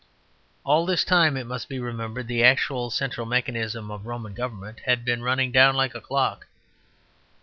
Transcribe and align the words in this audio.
All 0.63 0.87
this 0.87 1.03
time, 1.03 1.37
it 1.37 1.45
must 1.45 1.69
be 1.69 1.77
remembered, 1.77 2.27
the 2.27 2.43
actual 2.43 2.89
central 2.89 3.27
mechanism 3.27 3.91
of 3.91 4.07
Roman 4.07 4.33
government 4.33 4.79
had 4.79 5.05
been 5.05 5.21
running 5.21 5.51
down 5.51 5.75
like 5.75 5.93
a 5.93 6.01
clock. 6.01 6.47